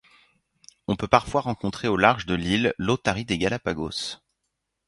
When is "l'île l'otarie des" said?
2.33-3.37